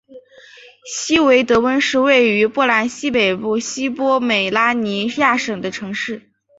[0.87, 6.27] 希维德温是位于波兰西北部西波美拉尼亚省的城市。